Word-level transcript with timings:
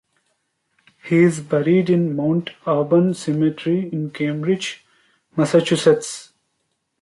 He 1.03 1.17
is 1.19 1.41
buried 1.41 1.87
in 1.87 2.15
Mount 2.15 2.49
Auburn 2.65 3.13
Cemetery 3.13 3.87
in 3.93 4.09
Cambridge, 4.09 4.83
Massachusetts. 5.35 6.33